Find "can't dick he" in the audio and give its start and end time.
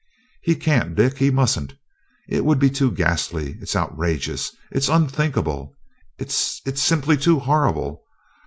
0.55-1.29